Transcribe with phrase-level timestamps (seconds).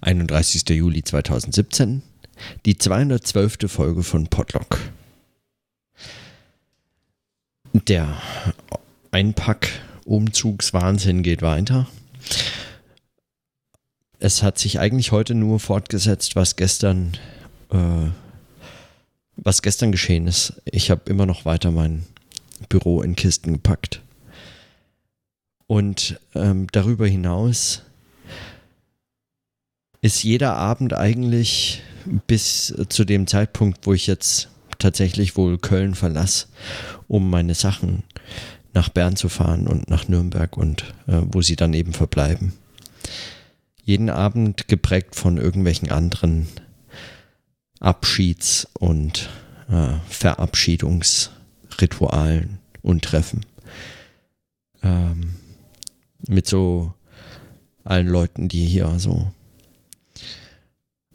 [0.00, 0.68] 31.
[0.70, 2.02] Juli 2017,
[2.66, 3.70] die 212.
[3.70, 4.80] Folge von Podlock.
[7.88, 8.20] Der
[9.12, 11.86] Einpack-Umzugswahnsinn geht weiter.
[14.18, 17.16] Es hat sich eigentlich heute nur fortgesetzt, was gestern,
[17.70, 18.08] äh,
[19.36, 20.54] was gestern geschehen ist.
[20.64, 22.06] Ich habe immer noch weiter mein
[22.68, 24.00] Büro in Kisten gepackt.
[25.66, 27.82] Und ähm, darüber hinaus
[30.02, 31.80] ist jeder Abend eigentlich
[32.26, 36.48] bis zu dem Zeitpunkt, wo ich jetzt tatsächlich wohl Köln verlasse,
[37.06, 38.02] um meine Sachen
[38.74, 42.52] nach Bern zu fahren und nach Nürnberg und äh, wo sie dann eben verbleiben.
[43.84, 46.48] Jeden Abend geprägt von irgendwelchen anderen
[47.78, 49.30] Abschieds- und
[49.68, 53.44] äh, Verabschiedungsritualen und Treffen.
[54.82, 55.36] Ähm,
[56.26, 56.94] mit so
[57.84, 59.30] allen Leuten, die hier so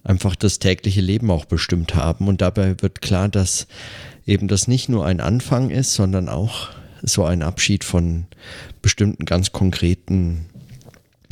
[0.08, 2.28] einfach das tägliche Leben auch bestimmt haben.
[2.28, 3.68] Und dabei wird klar, dass
[4.26, 6.70] eben das nicht nur ein Anfang ist, sondern auch
[7.04, 8.26] so ein Abschied von
[8.82, 10.46] bestimmten ganz konkreten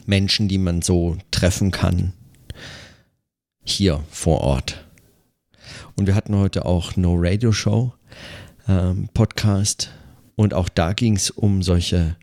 [0.05, 2.13] Menschen, die man so treffen kann.
[3.63, 4.85] Hier vor Ort.
[5.95, 7.93] Und wir hatten heute auch No Radio Show
[8.67, 9.89] ähm, Podcast
[10.35, 12.17] und auch da ging es um solche,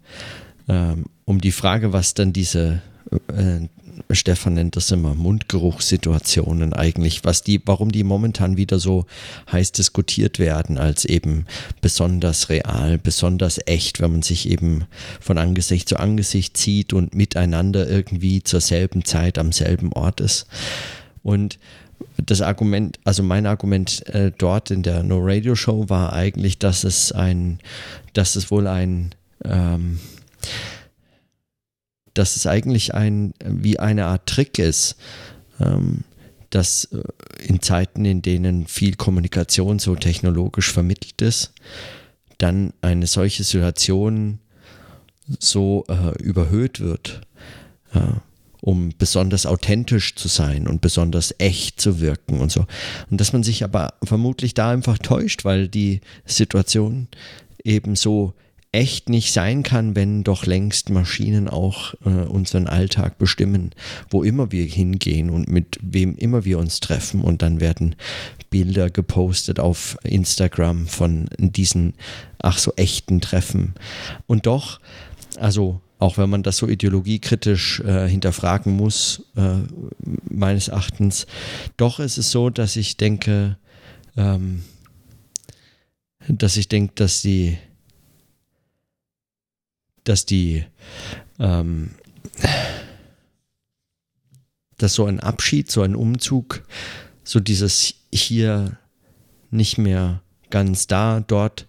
[0.69, 2.83] ähm, um die Frage, was dann diese
[3.28, 3.67] äh,
[4.11, 9.07] Stefan nennt das immer Mundgeruchssituationen eigentlich, was die, warum die momentan wieder so
[9.51, 11.47] heiß diskutiert werden als eben
[11.81, 14.85] besonders real, besonders echt, wenn man sich eben
[15.20, 20.47] von Angesicht zu Angesicht zieht und miteinander irgendwie zur selben Zeit am selben Ort ist.
[21.23, 21.59] Und
[22.17, 26.85] das Argument, also mein Argument äh, dort in der No Radio Show war eigentlich, dass
[26.85, 27.59] es ein,
[28.13, 29.98] dass es wohl ein ähm,
[32.14, 34.96] dass es eigentlich ein, wie eine Art Trick ist,
[35.60, 36.05] ähm,
[36.50, 37.02] dass äh,
[37.46, 41.52] in Zeiten, in denen viel Kommunikation so technologisch vermittelt ist,
[42.39, 44.39] dann eine solche Situation
[45.39, 47.22] so äh, überhöht wird,
[47.95, 48.01] äh,
[48.61, 52.67] um besonders authentisch zu sein und besonders echt zu wirken und so.
[53.11, 57.08] Und dass man sich aber vermutlich da einfach täuscht, weil die Situation
[57.64, 58.34] eben so
[58.72, 63.70] echt nicht sein kann, wenn doch längst Maschinen auch äh, unseren Alltag bestimmen,
[64.08, 67.20] wo immer wir hingehen und mit wem immer wir uns treffen.
[67.20, 67.94] Und dann werden
[68.48, 71.94] Bilder gepostet auf Instagram von diesen
[72.38, 73.74] ach so echten Treffen.
[74.27, 74.80] Und doch,
[75.39, 79.58] also auch wenn man das so ideologiekritisch äh, hinterfragen muss, äh,
[80.28, 81.27] meines Erachtens,
[81.77, 83.56] doch ist es so, dass ich denke,
[84.16, 84.62] ähm,
[86.27, 87.58] dass ich denke, dass die
[90.05, 90.64] dass die,
[91.39, 91.90] ähm,
[94.79, 96.63] dass so ein Abschied, so ein Umzug,
[97.24, 98.79] so dieses hier
[99.51, 101.67] nicht mehr ganz da, dort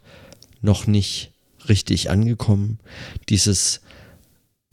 [0.62, 1.32] noch nicht
[1.68, 2.80] richtig angekommen,
[3.30, 3.82] dieses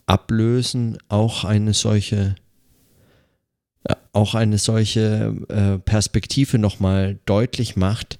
[0.05, 2.35] Ablösen auch eine solche
[3.83, 8.19] äh, auch eine solche äh, Perspektive nochmal deutlich macht,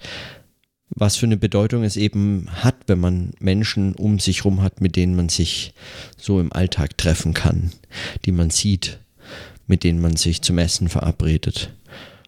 [0.93, 4.95] was für eine Bedeutung es eben hat, wenn man Menschen um sich herum hat, mit
[4.95, 5.73] denen man sich
[6.17, 7.71] so im Alltag treffen kann,
[8.25, 8.99] die man sieht,
[9.67, 11.73] mit denen man sich zum Essen verabredet,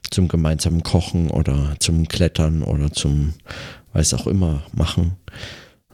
[0.10, 3.34] zum gemeinsamen Kochen oder zum Klettern oder zum
[3.92, 5.18] weiß auch immer machen.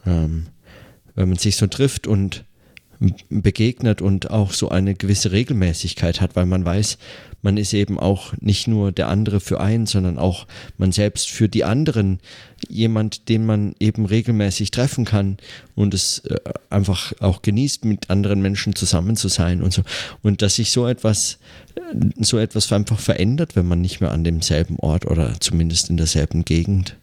[0.06, 0.46] Ähm,
[1.14, 2.44] wenn man sich so trifft und
[3.30, 6.98] begegnet und auch so eine gewisse Regelmäßigkeit hat, weil man weiß,
[7.42, 10.46] man ist eben auch nicht nur der andere für einen, sondern auch
[10.76, 12.20] man selbst für die anderen
[12.68, 15.38] jemand, den man eben regelmäßig treffen kann
[15.74, 16.38] und es äh,
[16.68, 19.82] einfach auch genießt, mit anderen Menschen zusammen zu sein und so.
[20.22, 21.38] Und dass sich so etwas,
[21.76, 21.80] äh,
[22.22, 26.44] so etwas einfach verändert, wenn man nicht mehr an demselben Ort oder zumindest in derselben
[26.44, 26.96] Gegend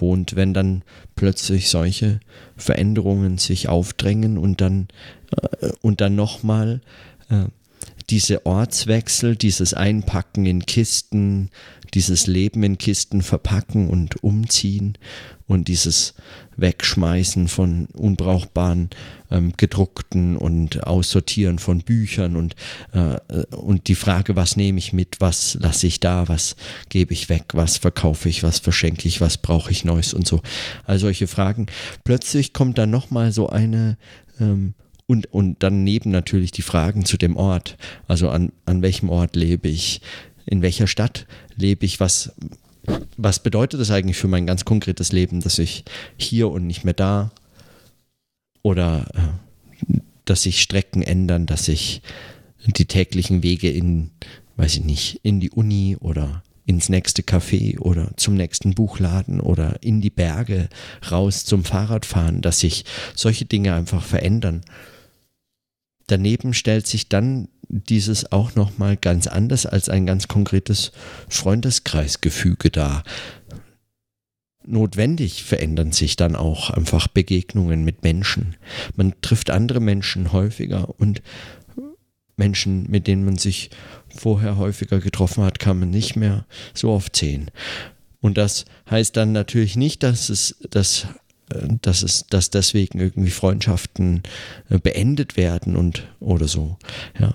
[0.00, 0.82] wohnt, wenn dann
[1.16, 2.20] plötzlich solche
[2.56, 4.88] Veränderungen sich aufdrängen und dann
[5.60, 6.80] äh, und dann nochmal
[7.30, 7.44] äh,
[8.10, 11.50] diese Ortswechsel, dieses Einpacken in Kisten,
[11.94, 14.98] dieses Leben in Kisten verpacken und umziehen
[15.46, 16.14] und dieses
[16.56, 18.90] Wegschmeißen von unbrauchbaren
[19.30, 22.54] ähm, gedruckten und Aussortieren von Büchern und,
[22.92, 23.18] äh,
[23.56, 26.56] und die Frage, was nehme ich mit, was lasse ich da, was
[26.90, 30.42] gebe ich weg, was verkaufe ich, was verschenke ich, was brauche ich Neues und so.
[30.84, 31.66] All solche Fragen.
[32.04, 33.96] Plötzlich kommt dann nochmal so eine
[34.40, 34.74] ähm,
[35.08, 37.76] und, und daneben natürlich die Fragen zu dem Ort.
[38.06, 40.00] Also an, an welchem Ort lebe ich?
[40.46, 41.26] In welcher Stadt
[41.56, 41.98] lebe ich?
[41.98, 42.32] Was,
[43.16, 45.84] was bedeutet das eigentlich für mein ganz konkretes Leben, dass ich
[46.16, 47.32] hier und nicht mehr da?
[48.62, 52.02] Oder äh, dass sich Strecken ändern, dass sich
[52.64, 54.10] die täglichen Wege in
[54.58, 59.82] weiß ich nicht, in die Uni oder ins nächste Café oder zum nächsten Buchladen oder
[59.82, 60.68] in die Berge
[61.10, 62.84] raus zum Fahrradfahren, dass sich
[63.14, 64.60] solche Dinge einfach verändern.
[66.08, 70.90] Daneben stellt sich dann dieses auch nochmal ganz anders als ein ganz konkretes
[71.28, 73.04] Freundeskreisgefüge dar.
[74.66, 78.56] Notwendig verändern sich dann auch einfach Begegnungen mit Menschen.
[78.96, 81.22] Man trifft andere Menschen häufiger und
[82.36, 83.70] Menschen, mit denen man sich
[84.08, 87.50] vorher häufiger getroffen hat, kann man nicht mehr so oft sehen.
[88.20, 91.06] Und das heißt dann natürlich nicht, dass es, dass, äh,
[91.82, 94.22] dass es, dass deswegen irgendwie Freundschaften
[94.68, 96.76] äh, beendet werden und oder so.
[97.18, 97.34] Ja.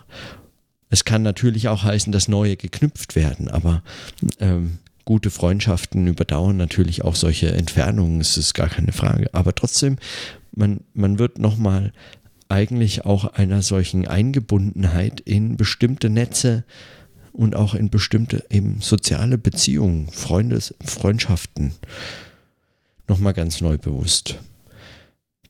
[0.90, 3.82] Es kann natürlich auch heißen, dass neue geknüpft werden, aber
[4.40, 9.34] ähm, gute Freundschaften überdauern natürlich auch solche Entfernungen, es ist gar keine Frage.
[9.34, 9.98] Aber trotzdem,
[10.56, 11.94] man, man wird nochmal
[12.48, 16.64] eigentlich auch einer solchen Eingebundenheit in bestimmte Netze
[17.32, 21.74] und auch in bestimmte eben soziale Beziehungen, Freundes, Freundschaften
[23.08, 24.40] nochmal ganz neu bewusst.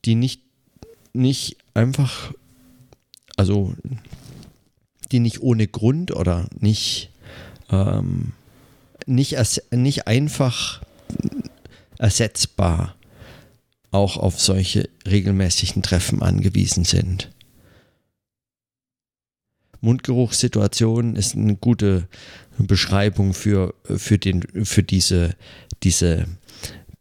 [0.04, 0.42] Die nicht,
[1.12, 2.32] nicht einfach,
[3.36, 3.74] also
[5.12, 7.10] die nicht ohne Grund oder nicht,
[7.70, 8.32] ähm,
[9.06, 9.36] nicht,
[9.70, 10.82] nicht einfach
[11.98, 12.96] ersetzbar
[13.90, 17.30] auch auf solche regelmäßigen Treffen angewiesen sind.
[19.80, 22.08] Mundgeruchssituation ist eine gute
[22.58, 25.36] Beschreibung für, für, den, für diese,
[25.82, 26.26] diese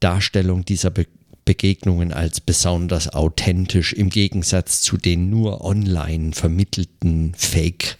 [0.03, 1.07] Darstellung dieser Be
[1.45, 7.97] Begegnungen als besonders authentisch im Gegensatz zu den nur online vermittelten Fake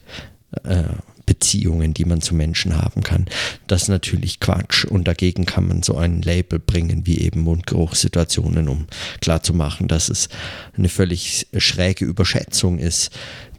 [0.64, 0.84] äh,
[1.26, 3.26] Beziehungen, die man zu Menschen haben kann.
[3.68, 8.68] Das ist natürlich Quatsch und dagegen kann man so ein Label bringen wie eben Mundgeruchssituationen,
[8.68, 8.88] um
[9.22, 10.30] klarzumachen, dass es
[10.78, 13.12] eine völlig schräge Überschätzung ist,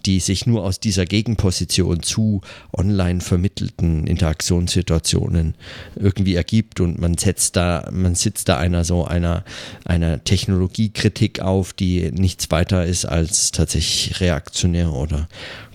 [0.07, 2.41] die sich nur aus dieser Gegenposition zu
[2.73, 5.55] online vermittelten Interaktionssituationen
[5.97, 9.45] irgendwie ergibt und man setzt da, man sitzt da einer so einer,
[9.85, 15.29] einer Technologiekritik auf, die nichts weiter ist als tatsächlich reaktionär oder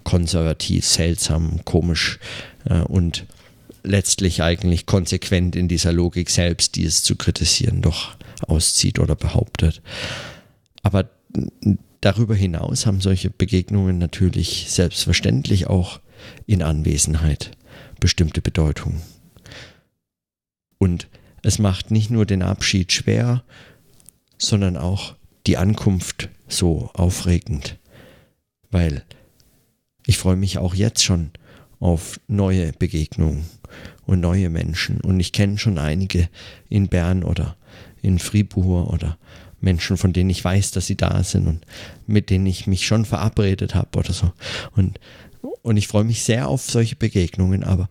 [0.04, 2.20] konservativ, seltsam, komisch
[2.66, 3.26] äh, und
[3.84, 8.16] letztlich eigentlich konsequent in dieser Logik selbst, die es zu kritisieren, doch
[8.48, 9.82] auszieht oder behauptet.
[10.84, 11.10] Aber
[12.02, 16.00] darüber hinaus haben solche Begegnungen natürlich selbstverständlich auch
[16.46, 17.52] in Anwesenheit
[18.00, 19.02] bestimmte Bedeutung.
[20.78, 21.08] Und
[21.44, 23.44] es macht nicht nur den Abschied schwer,
[24.38, 25.16] sondern auch
[25.48, 27.78] die Ankunft so aufregend,
[28.72, 29.04] weil
[30.06, 31.32] ich freue mich auch jetzt schon
[31.80, 33.46] auf neue Begegnungen
[34.06, 35.02] und neue Menschen.
[35.02, 36.30] Und ich kenne schon einige
[36.70, 37.56] in Bern oder
[38.02, 39.18] in Fribourg oder
[39.62, 41.66] Menschen, von denen ich weiß, dass sie da sind und
[42.08, 44.32] mit denen ich mich schon verabredet habe oder so.
[44.76, 45.00] Und,
[45.62, 47.90] und ich freue mich sehr auf solche Begegnungen, aber,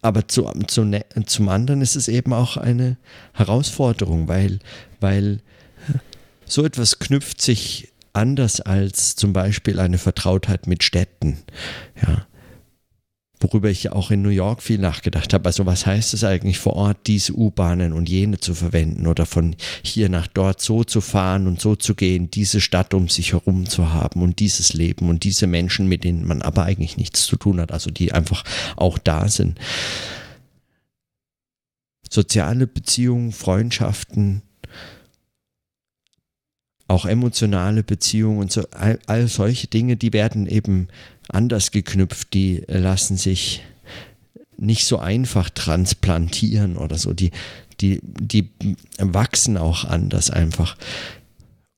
[0.00, 2.96] aber zu, zu, ne, zum anderen ist es eben auch eine
[3.34, 4.58] Herausforderung, weil,
[5.00, 5.40] weil
[6.44, 11.38] so etwas knüpft sich anders als zum Beispiel eine Vertrautheit mit Städten.
[12.00, 12.26] Ja.
[13.42, 15.46] Worüber ich ja auch in New York viel nachgedacht habe.
[15.46, 19.56] Also was heißt es eigentlich vor Ort, diese U-Bahnen und jene zu verwenden oder von
[19.82, 23.68] hier nach dort so zu fahren und so zu gehen, diese Stadt um sich herum
[23.68, 27.36] zu haben und dieses Leben und diese Menschen, mit denen man aber eigentlich nichts zu
[27.36, 28.44] tun hat, also die einfach
[28.76, 29.58] auch da sind.
[32.08, 34.42] Soziale Beziehungen, Freundschaften,
[36.88, 40.88] auch emotionale Beziehungen und so, all, all solche Dinge, die werden eben
[41.28, 43.62] anders geknüpft, die lassen sich
[44.56, 47.30] nicht so einfach transplantieren oder so, die,
[47.80, 48.50] die, die
[48.98, 50.76] wachsen auch anders einfach.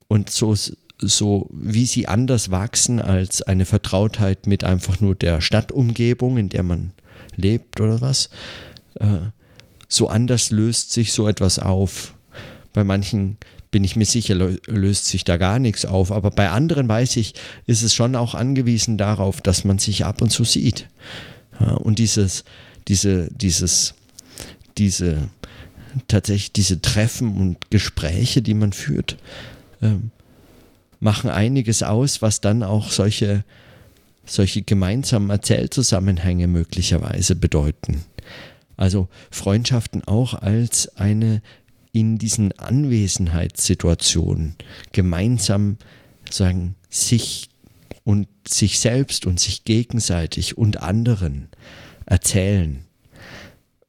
[0.08, 0.54] Und so,
[0.98, 6.62] so wie sie anders wachsen als eine Vertrautheit mit einfach nur der Stadtumgebung, in der
[6.62, 6.92] man
[7.36, 8.28] lebt oder was,
[9.00, 9.30] äh,
[9.88, 12.14] so anders löst sich so etwas auf.
[12.72, 13.38] Bei manchen
[13.74, 14.36] bin ich mir sicher,
[14.68, 16.12] löst sich da gar nichts auf.
[16.12, 17.34] Aber bei anderen weiß ich,
[17.66, 20.88] ist es schon auch angewiesen darauf, dass man sich ab und zu sieht.
[21.58, 22.44] Und dieses,
[22.86, 23.94] diese, dieses,
[24.78, 25.28] diese,
[26.06, 29.16] tatsächlich diese Treffen und Gespräche, die man führt,
[29.82, 30.12] ähm,
[31.00, 33.42] machen einiges aus, was dann auch solche,
[34.24, 38.04] solche gemeinsamen Erzählzusammenhänge möglicherweise bedeuten.
[38.76, 41.42] Also Freundschaften auch als eine
[41.94, 44.56] in diesen Anwesenheitssituationen
[44.92, 45.78] gemeinsam
[46.28, 47.48] sagen, sich
[48.02, 51.48] und sich selbst und sich gegenseitig und anderen
[52.04, 52.84] erzählen,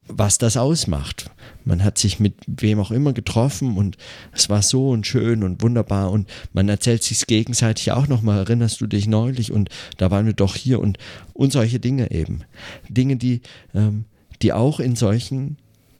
[0.06, 1.30] was das ausmacht.
[1.64, 3.96] Man hat sich mit wem auch immer getroffen und
[4.32, 8.80] es war so und schön und wunderbar und man erzählt sich gegenseitig auch nochmal, erinnerst
[8.80, 10.98] du dich neulich und da waren wir doch hier und,
[11.32, 12.44] und solche Dinge eben.
[12.88, 13.40] Dinge, die,
[13.74, 14.04] ähm,
[14.42, 15.56] die auch in solchen,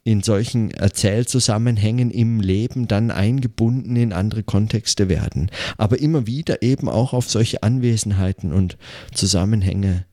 [0.07, 5.51] in solchen Erzählzusammenhängen im Leben dann eingebunden in andere Kontexte werden.
[5.77, 8.77] Aber immer wieder eben auch auf solche Anwesenheiten und
[9.13, 10.05] Zusammenhänge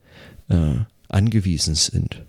[0.48, 2.24] äh, angewiesen sind.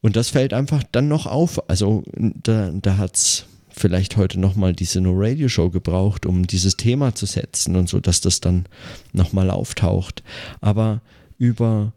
[0.00, 1.70] Und das fällt einfach dann noch auf.
[1.70, 6.76] Also da, da hat es vielleicht heute nochmal diese No Radio Show gebraucht, um dieses
[6.76, 8.66] Thema zu setzen und so, dass das dann
[9.12, 10.24] nochmal auftaucht.
[10.60, 11.00] Aber
[11.38, 11.92] über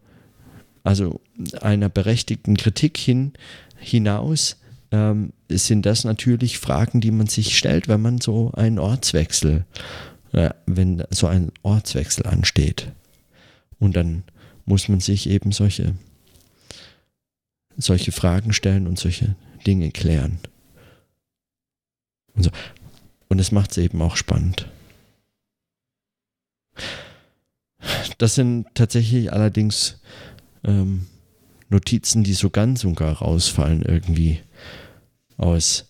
[0.89, 1.22] also
[1.62, 3.34] einer berechtigten Kritik hin,
[3.77, 4.58] hinaus
[4.89, 9.65] ähm, sind das natürlich Fragen, die man sich stellt, wenn man so einen Ortswechsel,
[10.31, 12.91] äh, wenn so ein Ortswechsel ansteht.
[13.77, 14.24] Und dann
[14.65, 15.93] muss man sich eben solche
[17.77, 19.36] solche Fragen stellen und solche
[19.67, 20.39] Dinge klären.
[22.34, 22.50] Und, so.
[23.27, 24.67] und macht es eben auch spannend.
[28.17, 30.01] Das sind tatsächlich allerdings
[30.63, 31.08] ähm,
[31.70, 34.39] Notizen, die so ganz und gar rausfallen irgendwie
[35.38, 35.86] aus,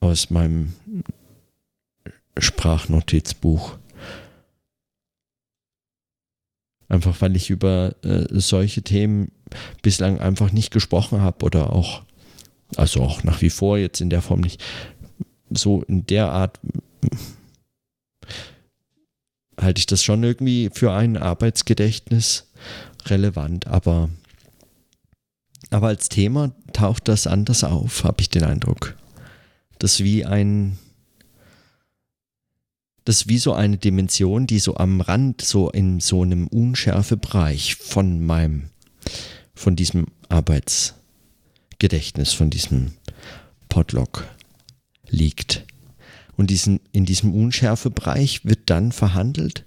[0.00, 0.72] aus meinem
[2.38, 3.78] Sprachnotizbuch.
[6.88, 9.32] Einfach weil ich über äh, solche Themen
[9.82, 12.02] bislang einfach nicht gesprochen habe oder auch,
[12.76, 14.62] also auch nach wie vor jetzt in der Form nicht
[15.50, 16.58] so in der Art
[19.60, 22.50] halte ich das schon irgendwie für ein Arbeitsgedächtnis
[23.06, 24.08] relevant, aber,
[25.70, 28.96] aber als Thema taucht das anders auf, habe ich den Eindruck.
[29.78, 30.78] Das wie ein
[33.04, 38.24] das wie so eine Dimension, die so am Rand, so in so einem Unschärfebereich von
[38.24, 38.70] meinem,
[39.54, 42.92] von diesem Arbeitsgedächtnis, von diesem
[43.68, 44.24] Podlog
[45.08, 45.64] liegt.
[46.36, 49.64] Und diesen, in diesem Unschärfebereich wird dann verhandelt,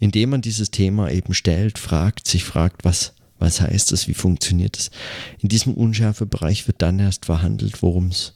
[0.00, 4.76] indem man dieses Thema eben stellt, fragt, sich fragt, was, was heißt das, wie funktioniert
[4.76, 4.90] das.
[5.38, 8.34] In diesem Unschärfebereich wird dann erst verhandelt, worum es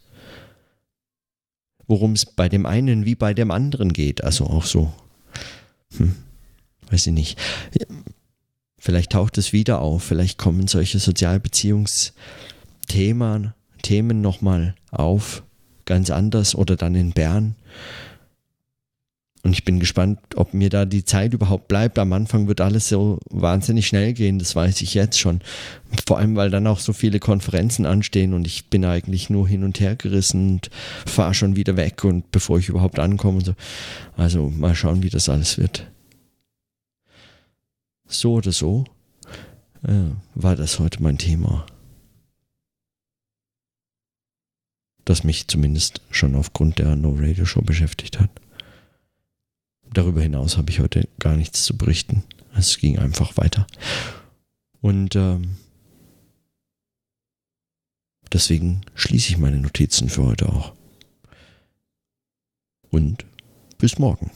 [1.87, 4.25] worum es bei dem einen wie bei dem anderen geht.
[4.25, 4.91] Also auch so,
[5.97, 6.15] hm,
[6.91, 7.39] weiß ich nicht.
[8.79, 13.53] Vielleicht taucht es wieder auf, vielleicht kommen solche Sozialbeziehungsthemen
[13.83, 15.43] Themen nochmal auf,
[15.85, 17.57] ganz anders oder dann in Bern.
[19.45, 21.99] Und ich bin gespannt, ob mir da die Zeit überhaupt bleibt.
[21.99, 25.43] Am Anfang wird alles so wahnsinnig schnell gehen, das weiß ich jetzt schon.
[26.07, 29.63] Vor allem, weil dann auch so viele Konferenzen anstehen und ich bin eigentlich nur hin
[29.63, 30.71] und her gerissen und
[31.05, 33.55] fahre schon wieder weg und bevor ich überhaupt ankomme und so.
[34.17, 35.87] Also mal schauen, wie das alles wird.
[38.07, 38.85] So oder so
[39.87, 39.93] äh,
[40.35, 41.67] war das heute mein Thema.
[45.05, 48.31] Das mich zumindest schon aufgrund der No Radio Show beschäftigt hat
[49.95, 52.25] darüber hinaus habe ich heute gar nichts zu berichten.
[52.55, 53.67] Es ging einfach weiter.
[54.81, 55.57] Und ähm,
[58.33, 60.75] deswegen schließe ich meine Notizen für heute auch.
[62.91, 63.25] Und
[63.79, 64.31] bis morgen.